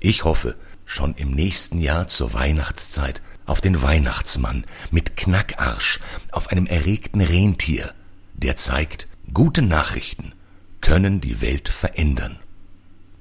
Ich 0.00 0.24
hoffe, 0.24 0.56
schon 0.86 1.14
im 1.16 1.32
nächsten 1.32 1.78
Jahr 1.78 2.06
zur 2.06 2.32
Weihnachtszeit 2.32 3.20
auf 3.44 3.60
den 3.60 3.82
Weihnachtsmann 3.82 4.64
mit 4.90 5.16
Knackarsch 5.16 6.00
auf 6.30 6.48
einem 6.48 6.66
erregten 6.66 7.20
Rentier, 7.20 7.92
der 8.34 8.56
zeigt, 8.56 9.08
gute 9.34 9.62
Nachrichten 9.62 10.32
können 10.80 11.20
die 11.20 11.40
Welt 11.40 11.68
verändern. 11.68 12.38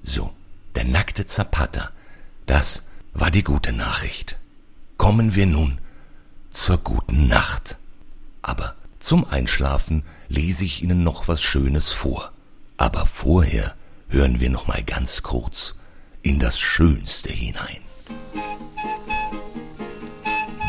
So, 0.04 0.32
der 0.76 0.86
nackte 0.86 1.26
Zapata, 1.26 1.92
das 2.46 2.84
war 3.14 3.32
die 3.32 3.44
gute 3.44 3.74
Nachricht. 3.74 4.38
Kommen 4.98 5.36
wir 5.36 5.46
nun 5.46 5.80
zur 6.52 6.78
guten 6.78 7.28
Nacht. 7.28 7.78
Aber 8.42 8.76
zum 9.00 9.26
Einschlafen 9.26 10.04
lese 10.30 10.64
ich 10.64 10.84
Ihnen 10.84 11.04
noch 11.04 11.28
was 11.28 11.42
Schönes 11.42 11.92
vor. 11.92 12.32
Aber 12.78 13.06
vorher 13.06 13.76
hören 14.10 14.40
wir 14.40 14.50
noch 14.50 14.68
mal 14.68 14.84
ganz 14.84 15.24
kurz 15.24 15.76
in 16.26 16.40
das 16.40 16.60
Schönste 16.60 17.32
hinein. 17.32 17.84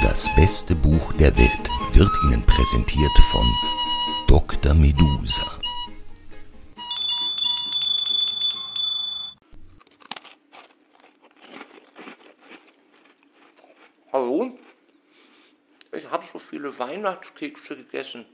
Das 0.03 0.29
beste 0.37 0.75
Buch 0.75 1.15
der 1.15 1.35
Welt 1.39 1.71
wird 1.93 2.11
Ihnen 2.25 2.45
präsentiert 2.45 3.19
von 3.31 3.47
Dr. 4.29 4.75
Medusa. 4.75 5.59
Hallo? 14.13 14.59
Ich 15.93 16.11
habe 16.11 16.27
so 16.31 16.39
viele 16.39 16.79
Weihnachtskekse 16.79 17.77
gegessen. 17.77 18.27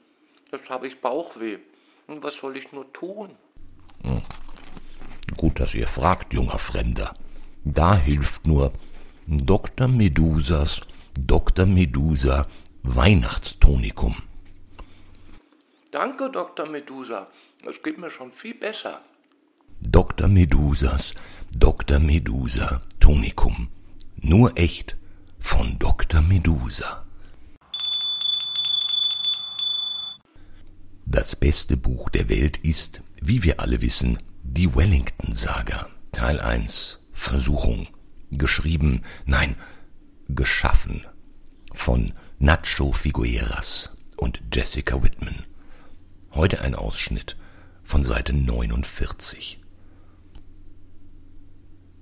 Jetzt 0.50 0.68
habe 0.68 0.88
ich 0.88 1.00
Bauchweh. 1.00 1.58
Und 2.08 2.24
was 2.24 2.34
soll 2.34 2.56
ich 2.56 2.72
nur 2.72 2.92
tun? 2.92 3.36
Gut, 5.42 5.58
dass 5.58 5.74
ihr 5.74 5.88
fragt, 5.88 6.34
junger 6.34 6.60
Fremder. 6.60 7.16
Da 7.64 7.96
hilft 7.96 8.46
nur 8.46 8.72
Dr. 9.26 9.88
Medusas 9.88 10.82
Dr. 11.18 11.66
Medusa 11.66 12.46
Weihnachtstonikum. 12.84 14.14
Danke, 15.90 16.30
Dr. 16.30 16.68
Medusa. 16.68 17.26
Das 17.64 17.74
geht 17.82 17.98
mir 17.98 18.12
schon 18.12 18.30
viel 18.30 18.54
besser. 18.54 19.00
Dr. 19.80 20.28
Medusas 20.28 21.12
Dr. 21.50 21.98
Medusa 21.98 22.80
Tonikum. 23.00 23.66
Nur 24.18 24.56
echt 24.56 24.94
von 25.40 25.76
Dr. 25.80 26.20
Medusa. 26.20 27.04
Das 31.04 31.34
beste 31.34 31.76
Buch 31.76 32.10
der 32.10 32.28
Welt 32.28 32.58
ist, 32.58 33.02
wie 33.20 33.42
wir 33.42 33.58
alle 33.58 33.80
wissen, 33.82 34.18
die 34.42 34.74
Wellington-Saga, 34.74 35.88
Teil 36.12 36.40
1, 36.40 36.98
Versuchung, 37.12 37.88
geschrieben, 38.30 39.02
nein, 39.24 39.56
geschaffen 40.28 41.06
von 41.72 42.12
Nacho 42.38 42.92
Figueras 42.92 43.96
und 44.16 44.42
Jessica 44.52 45.02
Whitman. 45.02 45.44
Heute 46.32 46.60
ein 46.60 46.74
Ausschnitt 46.74 47.36
von 47.82 48.02
Seite 48.02 48.32
49. 48.32 49.60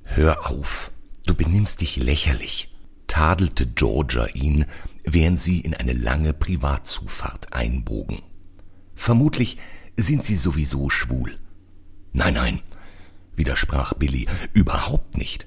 Hör 0.04 0.50
auf, 0.50 0.90
du 1.26 1.34
benimmst 1.34 1.80
dich 1.80 1.96
lächerlich, 1.96 2.74
tadelte 3.06 3.66
Georgia 3.66 4.26
ihn, 4.26 4.66
während 5.04 5.38
sie 5.38 5.60
in 5.60 5.74
eine 5.74 5.92
lange 5.92 6.32
Privatzufahrt 6.32 7.52
einbogen. 7.52 8.22
Vermutlich 8.94 9.58
sind 9.96 10.24
sie 10.24 10.36
sowieso 10.36 10.90
schwul. 10.90 11.38
Nein, 12.12 12.34
nein, 12.34 12.60
widersprach 13.36 13.94
Billy, 13.94 14.26
überhaupt 14.52 15.16
nicht. 15.16 15.46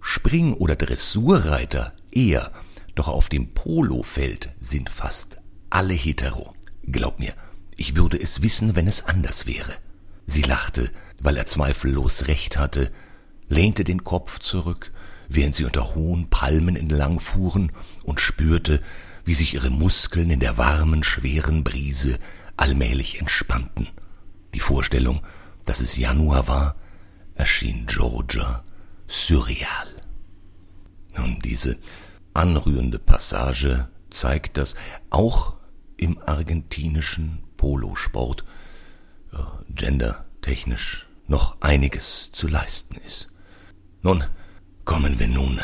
Spring- 0.00 0.54
oder 0.54 0.76
Dressurreiter 0.76 1.92
eher, 2.10 2.52
doch 2.94 3.08
auf 3.08 3.28
dem 3.28 3.50
Polofeld 3.50 4.50
sind 4.60 4.90
fast 4.90 5.38
alle 5.70 5.94
hetero. 5.94 6.54
Glaub 6.84 7.18
mir, 7.18 7.34
ich 7.76 7.94
würde 7.94 8.20
es 8.20 8.42
wissen, 8.42 8.74
wenn 8.74 8.86
es 8.86 9.04
anders 9.04 9.46
wäre. 9.46 9.72
Sie 10.26 10.42
lachte, 10.42 10.90
weil 11.20 11.36
er 11.36 11.46
zweifellos 11.46 12.26
recht 12.26 12.58
hatte, 12.58 12.90
lehnte 13.48 13.84
den 13.84 14.04
Kopf 14.04 14.38
zurück, 14.38 14.90
während 15.28 15.54
sie 15.54 15.64
unter 15.64 15.94
hohen 15.94 16.28
Palmen 16.30 16.76
entlang 16.76 17.20
fuhren 17.20 17.72
und 18.04 18.20
spürte, 18.20 18.82
wie 19.24 19.34
sich 19.34 19.54
ihre 19.54 19.70
Muskeln 19.70 20.30
in 20.30 20.40
der 20.40 20.56
warmen, 20.56 21.04
schweren 21.04 21.64
Brise 21.64 22.18
allmählich 22.56 23.20
entspannten. 23.20 23.88
Die 24.54 24.60
Vorstellung, 24.60 25.20
dass 25.68 25.80
es 25.80 25.96
Januar 25.96 26.48
war, 26.48 26.76
erschien 27.34 27.86
Georgia 27.86 28.64
surreal. 29.06 29.88
Nun, 31.14 31.40
diese 31.40 31.76
anrührende 32.32 32.98
Passage 32.98 33.88
zeigt, 34.08 34.56
dass 34.56 34.74
auch 35.10 35.54
im 35.98 36.18
argentinischen 36.24 37.44
Polosport 37.58 38.44
äh, 39.32 39.36
gendertechnisch 39.74 41.06
noch 41.26 41.60
einiges 41.60 42.32
zu 42.32 42.48
leisten 42.48 42.96
ist. 43.06 43.28
Nun 44.00 44.24
kommen 44.86 45.18
wir 45.18 45.28
nun 45.28 45.60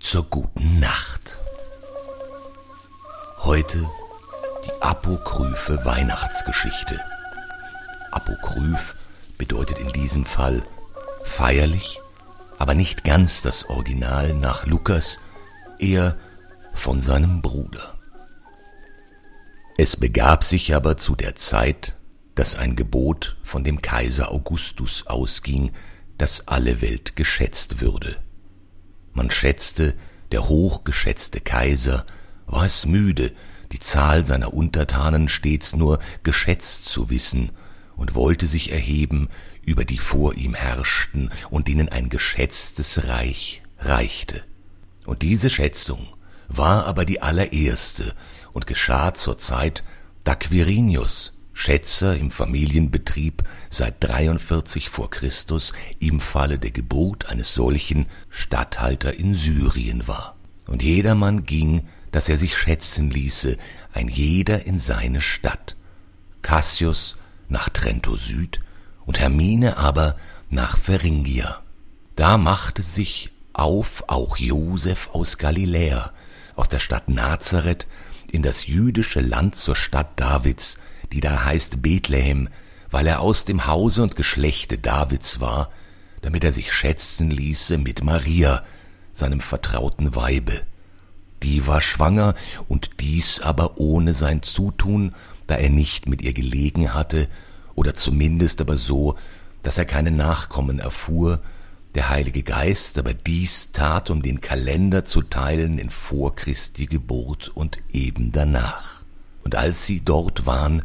zur 0.00 0.24
guten 0.24 0.80
Nacht. 0.80 1.38
Heute 3.38 3.88
die 4.66 4.82
apokryphe 4.82 5.84
Weihnachtsgeschichte. 5.84 7.00
Apokryph 8.10 8.99
bedeutet 9.40 9.78
in 9.78 9.88
diesem 9.88 10.26
Fall 10.26 10.62
feierlich, 11.24 11.98
aber 12.58 12.74
nicht 12.74 13.04
ganz 13.04 13.40
das 13.40 13.70
Original 13.70 14.34
nach 14.34 14.66
Lukas, 14.66 15.18
eher 15.78 16.18
von 16.74 17.00
seinem 17.00 17.40
Bruder. 17.40 17.94
Es 19.78 19.96
begab 19.96 20.44
sich 20.44 20.74
aber 20.74 20.98
zu 20.98 21.16
der 21.16 21.36
Zeit, 21.36 21.96
dass 22.34 22.54
ein 22.54 22.76
Gebot 22.76 23.38
von 23.42 23.64
dem 23.64 23.80
Kaiser 23.80 24.30
Augustus 24.30 25.06
ausging, 25.06 25.72
dass 26.18 26.46
alle 26.46 26.82
Welt 26.82 27.16
geschätzt 27.16 27.80
würde. 27.80 28.18
Man 29.14 29.30
schätzte, 29.30 29.94
der 30.32 30.50
hochgeschätzte 30.50 31.40
Kaiser 31.40 32.04
war 32.44 32.66
es 32.66 32.84
müde, 32.84 33.32
die 33.72 33.78
Zahl 33.78 34.26
seiner 34.26 34.52
Untertanen 34.52 35.30
stets 35.30 35.74
nur 35.74 35.98
geschätzt 36.24 36.84
zu 36.84 37.08
wissen, 37.08 37.52
und 38.00 38.14
wollte 38.14 38.46
sich 38.46 38.72
erheben 38.72 39.28
über 39.62 39.84
die 39.84 39.98
vor 39.98 40.34
ihm 40.34 40.54
herrschten 40.54 41.28
und 41.50 41.68
denen 41.68 41.90
ein 41.90 42.08
geschätztes 42.08 43.06
Reich 43.06 43.62
reichte. 43.78 44.42
Und 45.04 45.20
diese 45.20 45.50
Schätzung 45.50 46.08
war 46.48 46.86
aber 46.86 47.04
die 47.04 47.20
allererste 47.20 48.14
und 48.52 48.66
geschah 48.66 49.12
zur 49.12 49.36
Zeit, 49.36 49.84
da 50.24 50.34
Quirinius, 50.34 51.34
Schätzer 51.52 52.16
im 52.16 52.30
Familienbetrieb 52.30 53.44
seit 53.68 54.02
43 54.02 54.88
vor 54.88 55.10
Christus 55.10 55.74
im 55.98 56.20
Falle 56.20 56.58
der 56.58 56.70
Geburt 56.70 57.28
eines 57.28 57.54
solchen 57.54 58.06
Statthalter 58.30 59.12
in 59.12 59.34
Syrien 59.34 60.08
war. 60.08 60.36
Und 60.66 60.82
jedermann 60.82 61.44
ging, 61.44 61.86
dass 62.12 62.30
er 62.30 62.38
sich 62.38 62.56
schätzen 62.56 63.10
ließe, 63.10 63.58
ein 63.92 64.08
jeder 64.08 64.64
in 64.64 64.78
seine 64.78 65.20
Stadt. 65.20 65.76
Cassius 66.40 67.18
nach 67.50 67.68
Trento 67.68 68.16
Süd 68.16 68.60
und 69.04 69.18
Hermine 69.18 69.76
aber 69.76 70.16
nach 70.48 70.78
Pharingia. 70.78 71.60
Da 72.16 72.38
machte 72.38 72.82
sich 72.82 73.30
auf 73.52 74.04
auch 74.06 74.36
Josef 74.36 75.10
aus 75.12 75.38
Galiläa, 75.38 76.12
aus 76.56 76.68
der 76.68 76.78
Stadt 76.78 77.08
Nazareth, 77.08 77.86
in 78.30 78.42
das 78.42 78.66
jüdische 78.66 79.20
Land 79.20 79.56
zur 79.56 79.76
Stadt 79.76 80.18
Davids, 80.18 80.78
die 81.12 81.20
da 81.20 81.44
heißt 81.44 81.82
Bethlehem, 81.82 82.48
weil 82.90 83.06
er 83.06 83.20
aus 83.20 83.44
dem 83.44 83.66
Hause 83.66 84.02
und 84.02 84.16
Geschlechte 84.16 84.78
Davids 84.78 85.40
war, 85.40 85.70
damit 86.22 86.44
er 86.44 86.52
sich 86.52 86.72
schätzen 86.72 87.30
ließe 87.30 87.78
mit 87.78 88.04
Maria, 88.04 88.62
seinem 89.12 89.40
vertrauten 89.40 90.14
Weibe. 90.14 90.62
Die 91.42 91.66
war 91.66 91.80
schwanger, 91.80 92.34
und 92.68 93.00
dies 93.00 93.40
aber 93.40 93.78
ohne 93.78 94.14
sein 94.14 94.42
Zutun, 94.42 95.14
da 95.50 95.56
er 95.56 95.70
nicht 95.70 96.08
mit 96.08 96.22
ihr 96.22 96.32
gelegen 96.32 96.94
hatte, 96.94 97.28
oder 97.74 97.94
zumindest 97.94 98.60
aber 98.60 98.78
so, 98.78 99.16
dass 99.62 99.78
er 99.78 99.84
keine 99.84 100.10
Nachkommen 100.10 100.78
erfuhr, 100.78 101.40
der 101.96 102.08
Heilige 102.08 102.44
Geist 102.44 102.98
aber 102.98 103.14
dies 103.14 103.72
tat, 103.72 104.10
um 104.10 104.22
den 104.22 104.40
Kalender 104.40 105.04
zu 105.04 105.22
teilen 105.22 105.78
in 105.78 105.90
vor 105.90 106.36
Christi 106.36 106.86
Geburt 106.86 107.48
und 107.48 107.78
eben 107.92 108.30
danach. 108.30 109.02
Und 109.42 109.56
als 109.56 109.84
sie 109.86 110.00
dort 110.00 110.46
waren, 110.46 110.82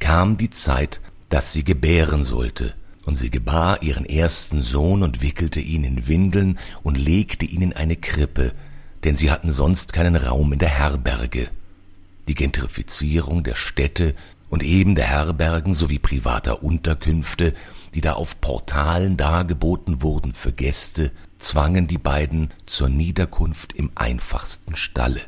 kam 0.00 0.36
die 0.36 0.50
Zeit, 0.50 1.00
dass 1.30 1.52
sie 1.52 1.64
gebären 1.64 2.24
sollte, 2.24 2.74
und 3.06 3.14
sie 3.16 3.30
gebar 3.30 3.82
ihren 3.82 4.04
ersten 4.04 4.60
Sohn 4.60 5.02
und 5.02 5.22
wickelte 5.22 5.60
ihn 5.60 5.84
in 5.84 6.08
Windeln 6.08 6.58
und 6.82 6.98
legte 6.98 7.46
ihn 7.46 7.62
in 7.62 7.72
eine 7.72 7.96
Krippe, 7.96 8.52
denn 9.04 9.16
sie 9.16 9.30
hatten 9.30 9.52
sonst 9.52 9.92
keinen 9.92 10.16
Raum 10.16 10.52
in 10.52 10.58
der 10.58 10.68
Herberge. 10.68 11.48
Die 12.28 12.34
Gentrifizierung 12.34 13.44
der 13.44 13.54
Städte 13.54 14.14
und 14.48 14.62
eben 14.62 14.94
der 14.94 15.06
Herbergen 15.06 15.74
sowie 15.74 15.98
privater 15.98 16.62
Unterkünfte, 16.62 17.54
die 17.94 18.00
da 18.00 18.14
auf 18.14 18.40
Portalen 18.40 19.16
dargeboten 19.16 20.02
wurden 20.02 20.32
für 20.32 20.52
Gäste, 20.52 21.12
zwangen 21.38 21.86
die 21.86 21.98
beiden 21.98 22.52
zur 22.66 22.88
Niederkunft 22.88 23.72
im 23.72 23.90
einfachsten 23.94 24.76
Stalle 24.76 25.20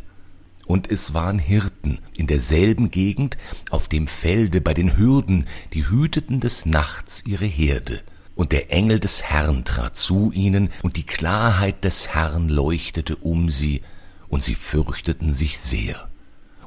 und 0.67 0.91
es 0.91 1.15
waren 1.15 1.39
Hirten 1.39 1.99
in 2.17 2.27
derselben 2.27 2.91
Gegend 2.91 3.39
auf 3.71 3.89
dem 3.89 4.07
Felde 4.07 4.61
bei 4.61 4.75
den 4.75 4.97
Hürden, 4.97 5.47
die 5.73 5.89
hüteten 5.89 6.41
des 6.41 6.67
Nachts 6.67 7.23
ihre 7.25 7.47
Herde. 7.47 8.03
Und 8.35 8.53
der 8.53 8.71
Engel 8.71 9.01
des 9.01 9.23
Herrn 9.23 9.65
trat 9.65 9.97
zu 9.97 10.31
ihnen, 10.33 10.71
und 10.83 10.97
die 10.97 11.07
Klarheit 11.07 11.85
des 11.85 12.09
Herrn 12.09 12.49
leuchtete 12.49 13.17
um 13.17 13.49
sie, 13.49 13.83
und 14.29 14.43
sie 14.43 14.57
fürchteten 14.57 15.33
sich 15.33 15.59
sehr. 15.59 16.09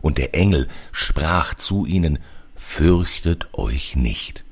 Und 0.02 0.18
der 0.18 0.36
Engel 0.36 0.68
sprach 0.92 1.56
zu 1.56 1.86
ihnen, 1.86 2.20
Fürchtet 2.56 3.50
euch 3.54 3.96
nicht. 3.96 4.44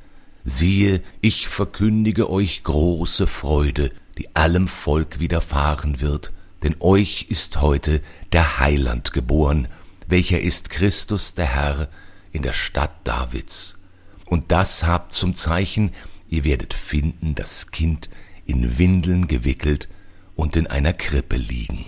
Siehe, 0.46 1.04
ich 1.22 1.48
verkündige 1.50 2.30
euch 2.30 2.64
große 2.64 3.28
Freude, 3.28 3.92
die 4.18 4.34
allem 4.36 4.68
Volk 4.70 5.20
widerfahren 5.20 6.00
wird, 6.00 6.32
denn 6.64 6.76
euch 6.80 7.28
ist 7.30 7.62
heute 7.62 8.02
der 8.32 8.60
Heiland 8.60 9.12
geboren, 9.12 9.68
welcher 10.08 10.40
ist 10.40 10.70
Christus 10.70 11.34
der 11.34 11.54
Herr 11.54 11.90
in 12.32 12.42
der 12.44 12.54
Stadt 12.54 12.94
Davids. 13.04 13.78
Und 14.26 14.52
das 14.52 14.86
habt 14.86 15.14
zum 15.14 15.36
Zeichen, 15.36 15.92
ihr 16.30 16.44
werdet 16.44 16.74
finden 16.74 17.36
das 17.36 17.72
Kind 17.72 18.10
in 18.46 18.78
Windeln 18.78 19.28
gewickelt 19.28 19.90
und 20.36 20.56
in 20.56 20.68
einer 20.68 20.94
Krippe 20.94 21.36
liegen. 21.36 21.86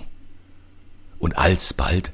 Und 1.18 1.38
alsbald 1.38 2.12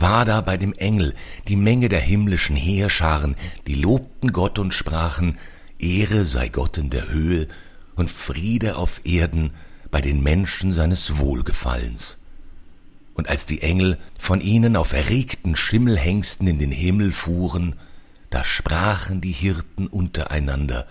war 0.00 0.24
da 0.24 0.40
bei 0.40 0.56
dem 0.56 0.72
Engel 0.74 1.14
die 1.48 1.56
Menge 1.56 1.88
der 1.88 2.00
himmlischen 2.00 2.56
Heerscharen, 2.56 3.36
die 3.66 3.74
lobten 3.74 4.32
Gott 4.32 4.58
und 4.58 4.72
sprachen, 4.72 5.38
Ehre 5.78 6.24
sei 6.24 6.48
Gott 6.48 6.78
in 6.78 6.90
der 6.90 7.08
Höhe 7.08 7.48
und 7.96 8.10
Friede 8.10 8.76
auf 8.76 9.00
Erden 9.04 9.50
bei 9.90 10.00
den 10.00 10.22
Menschen 10.22 10.72
seines 10.72 11.18
Wohlgefallens. 11.18 12.18
Und 13.14 13.28
als 13.28 13.46
die 13.46 13.62
Engel 13.62 13.98
von 14.18 14.40
ihnen 14.40 14.76
auf 14.76 14.92
erregten 14.92 15.56
Schimmelhengsten 15.56 16.46
in 16.46 16.58
den 16.58 16.70
Himmel 16.70 17.12
fuhren, 17.12 17.74
da 18.30 18.44
sprachen 18.44 19.20
die 19.20 19.32
Hirten 19.32 19.88
untereinander, 19.88 20.86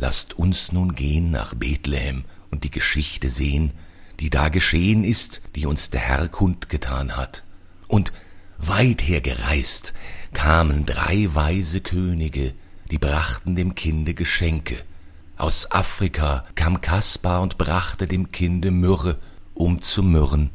Lasst 0.00 0.38
uns 0.38 0.70
nun 0.70 0.94
gehen 0.94 1.32
nach 1.32 1.54
Bethlehem 1.54 2.24
und 2.52 2.62
die 2.62 2.70
Geschichte 2.70 3.30
sehen, 3.30 3.72
die 4.20 4.30
da 4.30 4.48
geschehen 4.48 5.02
ist, 5.02 5.40
die 5.56 5.66
uns 5.66 5.90
der 5.90 6.00
Herr 6.00 6.28
kundgetan 6.28 7.16
hat. 7.16 7.42
Und 7.88 8.12
weit 8.58 9.02
hergereist 9.02 9.92
kamen 10.32 10.86
drei 10.86 11.28
weise 11.32 11.80
Könige, 11.80 12.54
die 12.90 12.98
brachten 12.98 13.56
dem 13.56 13.74
Kinde 13.74 14.14
Geschenke, 14.14 14.76
aus 15.38 15.70
Afrika 15.70 16.44
kam 16.56 16.80
Kaspar 16.80 17.42
und 17.42 17.58
brachte 17.58 18.08
dem 18.08 18.32
Kinde 18.32 18.72
Myrrhe, 18.72 19.18
um 19.54 19.80
zu 19.80 20.02
myrrhen. 20.02 20.50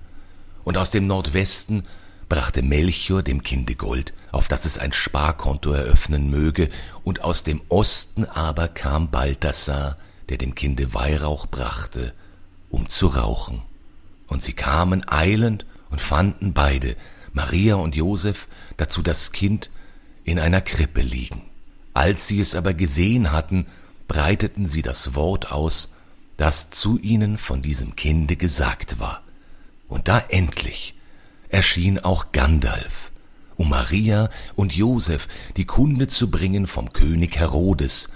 Und 0.65 0.75
aus 0.77 0.89
dem 0.89 1.07
Nordwesten 1.07 1.83
brachte 2.27 2.61
Melchior 2.63 3.23
dem 3.23 3.43
Kinde 3.43 3.75
Gold, 3.75 4.13
auf 4.33 4.49
das 4.49 4.65
es 4.65 4.77
ein 4.77 4.91
Sparkonto 4.91 5.71
eröffnen 5.71 6.29
möge, 6.29 6.69
und 7.05 7.21
aus 7.21 7.43
dem 7.43 7.61
Osten 7.69 8.25
aber 8.25 8.67
kam 8.67 9.09
Balthasar, 9.09 9.97
der 10.27 10.37
dem 10.37 10.53
Kinde 10.53 10.93
Weihrauch 10.93 11.45
brachte, 11.45 12.13
um 12.69 12.89
zu 12.89 13.07
rauchen. 13.07 13.61
Und 14.27 14.43
sie 14.43 14.53
kamen 14.53 15.07
eilend 15.07 15.65
und 15.91 16.01
fanden 16.01 16.51
beide, 16.51 16.97
Maria 17.33 17.75
und 17.75 17.95
Josef, 17.95 18.47
dazu 18.77 19.01
das 19.01 19.31
Kind 19.31 19.69
in 20.23 20.39
einer 20.39 20.61
Krippe 20.61 21.01
liegen. 21.01 21.41
Als 21.93 22.27
sie 22.27 22.39
es 22.39 22.55
aber 22.55 22.73
gesehen 22.73 23.31
hatten, 23.31 23.65
breiteten 24.07 24.67
sie 24.67 24.81
das 24.81 25.15
Wort 25.15 25.51
aus, 25.51 25.93
das 26.37 26.69
zu 26.69 26.97
ihnen 26.99 27.37
von 27.37 27.61
diesem 27.61 27.95
Kinde 27.95 28.35
gesagt 28.35 28.99
war. 28.99 29.23
Und 29.87 30.07
da 30.07 30.19
endlich 30.29 30.95
erschien 31.49 31.99
auch 31.99 32.31
Gandalf 32.31 33.11
um 33.55 33.69
Maria 33.69 34.29
und 34.55 34.75
Josef 34.75 35.27
die 35.57 35.65
Kunde 35.65 36.07
zu 36.07 36.29
bringen 36.29 36.67
vom 36.67 36.93
König 36.93 37.37
Herodes, 37.37 38.09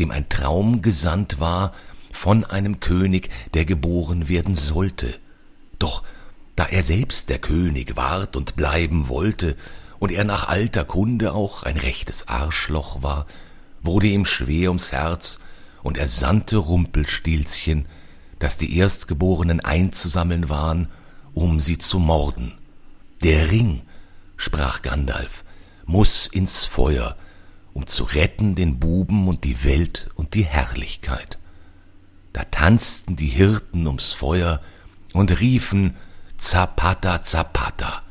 dem 0.00 0.10
ein 0.10 0.28
Traum 0.28 0.82
gesandt 0.82 1.40
war 1.40 1.72
von 2.12 2.44
einem 2.44 2.80
König, 2.80 3.30
der 3.54 3.64
geboren 3.64 4.28
werden 4.28 4.54
sollte. 4.54 5.18
Doch 5.78 6.02
da 6.56 6.64
er 6.64 6.82
selbst 6.82 7.28
der 7.28 7.38
König 7.38 7.96
ward 7.96 8.34
und 8.36 8.56
bleiben 8.56 9.08
wollte, 9.08 9.56
und 9.98 10.12
er 10.12 10.24
nach 10.24 10.48
alter 10.48 10.84
Kunde 10.84 11.32
auch 11.32 11.62
ein 11.62 11.76
rechtes 11.76 12.28
Arschloch 12.28 13.02
war, 13.02 13.26
wurde 13.82 14.08
ihm 14.08 14.26
schwer 14.26 14.70
ums 14.70 14.92
Herz, 14.92 15.38
und 15.82 15.96
er 15.96 16.08
sandte 16.08 16.56
Rumpelstilzchen, 16.56 17.86
dass 18.38 18.58
die 18.58 18.76
Erstgeborenen 18.76 19.60
einzusammeln 19.60 20.48
waren, 20.48 20.88
um 21.32 21.60
sie 21.60 21.78
zu 21.78 21.98
morden. 21.98 22.52
Der 23.22 23.50
Ring, 23.50 23.82
sprach 24.36 24.82
Gandalf, 24.82 25.44
muss 25.84 26.26
ins 26.26 26.64
Feuer, 26.64 27.16
um 27.72 27.86
zu 27.86 28.04
retten 28.04 28.54
den 28.54 28.78
Buben 28.78 29.28
und 29.28 29.44
die 29.44 29.64
Welt 29.64 30.08
und 30.14 30.34
die 30.34 30.44
Herrlichkeit. 30.44 31.38
Da 32.32 32.44
tanzten 32.44 33.16
die 33.16 33.28
Hirten 33.28 33.86
ums 33.86 34.12
Feuer 34.12 34.60
und 35.12 35.40
riefen 35.40 35.96
Zapata, 36.38 37.22
Zapata 37.22 38.02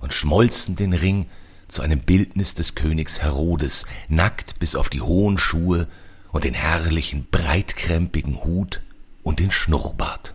und 0.00 0.12
schmolzen 0.12 0.76
den 0.76 0.92
Ring 0.92 1.26
zu 1.68 1.82
einem 1.82 2.00
Bildnis 2.00 2.54
des 2.54 2.74
Königs 2.74 3.20
Herodes, 3.20 3.86
nackt 4.08 4.58
bis 4.58 4.76
auf 4.76 4.90
die 4.90 5.00
hohen 5.00 5.38
Schuhe 5.38 5.88
und 6.30 6.44
den 6.44 6.54
herrlichen, 6.54 7.26
breitkrempigen 7.30 8.44
Hut 8.44 8.82
und 9.22 9.40
den 9.40 9.50
Schnurrbart. 9.50 10.34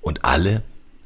Und 0.00 0.24
alle, 0.24 0.62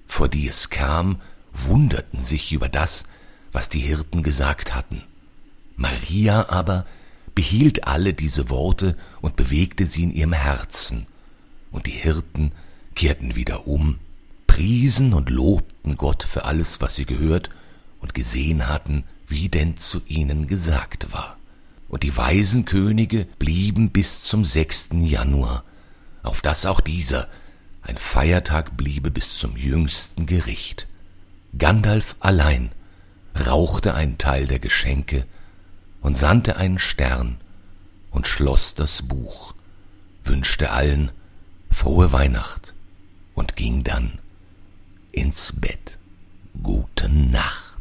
vor 0.06 0.28
die 0.28 0.48
es 0.48 0.70
kam, 0.70 1.20
wunderten 1.52 2.22
sich 2.22 2.52
über 2.52 2.68
das, 2.68 3.04
was 3.52 3.68
die 3.68 3.80
Hirten 3.80 4.22
gesagt 4.22 4.74
hatten. 4.74 5.02
Maria 5.76 6.48
aber 6.48 6.86
behielt 7.34 7.86
alle 7.86 8.14
diese 8.14 8.48
Worte 8.50 8.96
und 9.20 9.36
bewegte 9.36 9.86
sie 9.86 10.02
in 10.02 10.10
ihrem 10.10 10.32
Herzen, 10.32 11.06
und 11.70 11.86
die 11.86 11.90
Hirten 11.90 12.52
kehrten 12.94 13.34
wieder 13.34 13.66
um, 13.66 13.98
priesen 14.52 15.14
und 15.14 15.30
lobten 15.30 15.96
Gott 15.96 16.24
für 16.24 16.44
alles, 16.44 16.82
was 16.82 16.94
sie 16.94 17.06
gehört 17.06 17.48
und 18.00 18.12
gesehen 18.12 18.68
hatten, 18.68 19.04
wie 19.26 19.48
denn 19.48 19.78
zu 19.78 20.02
ihnen 20.06 20.46
gesagt 20.46 21.10
war. 21.10 21.38
Und 21.88 22.02
die 22.02 22.14
weisen 22.14 22.66
Könige 22.66 23.26
blieben 23.38 23.92
bis 23.92 24.22
zum 24.22 24.44
sechsten 24.44 25.02
Januar, 25.06 25.64
auf 26.22 26.42
dass 26.42 26.66
auch 26.66 26.82
dieser 26.82 27.28
ein 27.80 27.96
Feiertag 27.96 28.76
bliebe 28.76 29.10
bis 29.10 29.38
zum 29.38 29.56
jüngsten 29.56 30.26
Gericht. 30.26 30.86
Gandalf 31.56 32.14
allein 32.20 32.72
rauchte 33.34 33.94
einen 33.94 34.18
Teil 34.18 34.46
der 34.46 34.58
Geschenke 34.58 35.26
und 36.02 36.14
sandte 36.14 36.56
einen 36.56 36.78
Stern 36.78 37.38
und 38.10 38.26
schloss 38.26 38.74
das 38.74 39.00
Buch, 39.00 39.54
wünschte 40.24 40.72
allen 40.72 41.10
frohe 41.70 42.12
Weihnacht 42.12 42.74
und 43.34 43.56
ging 43.56 43.82
dann 43.82 44.18
ins 45.12 45.52
Bett. 45.52 45.98
Gute 46.62 47.08
Nacht. 47.08 47.78